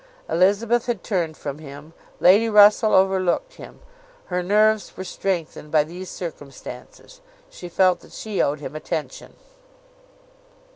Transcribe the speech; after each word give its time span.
Elizabeth 0.27 0.87
had 0.87 1.03
turned 1.03 1.37
from 1.37 1.59
him, 1.59 1.93
Lady 2.19 2.49
Russell 2.49 2.91
overlooked 2.95 3.53
him; 3.53 3.81
her 4.33 4.41
nerves 4.41 4.97
were 4.97 5.03
strengthened 5.03 5.69
by 5.69 5.83
these 5.83 6.09
circumstances; 6.09 7.21
she 7.51 7.69
felt 7.69 7.99
that 7.99 8.11
she 8.11 8.41
owed 8.41 8.59
him 8.61 8.75
attention. 8.75 9.35